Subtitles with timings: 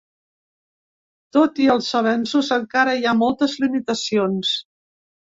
[1.35, 4.55] Tot i els avenços, encara hi ha moltes limitacions.